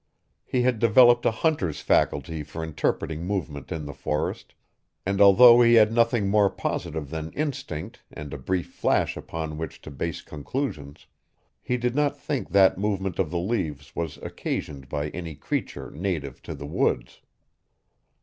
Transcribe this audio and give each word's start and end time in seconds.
He 0.43 0.63
had 0.63 0.79
developed 0.79 1.27
a 1.27 1.37
hunter's 1.45 1.79
faculty 1.81 2.41
for 2.41 2.63
interpreting 2.63 3.23
movement 3.23 3.71
in 3.71 3.85
the 3.85 3.93
forest, 3.93 4.55
and 5.05 5.21
although 5.21 5.61
he 5.61 5.75
had 5.75 5.91
nothing 5.93 6.27
more 6.27 6.49
positive 6.49 7.11
than 7.11 7.31
instinct 7.33 8.01
and 8.11 8.33
a 8.33 8.37
brief 8.39 8.73
flash 8.73 9.15
upon 9.15 9.59
which 9.59 9.79
to 9.81 9.91
base 9.91 10.23
conclusions, 10.23 11.05
he 11.61 11.77
did 11.77 11.93
not 11.95 12.17
think 12.17 12.49
that 12.49 12.79
movement 12.79 13.19
of 13.19 13.29
the 13.29 13.37
leaves 13.37 13.95
was 13.95 14.17
occasioned 14.23 14.89
by 14.89 15.09
any 15.09 15.35
creature 15.35 15.91
native 15.91 16.41
to 16.41 16.55
the 16.55 16.65
woods. 16.65 17.21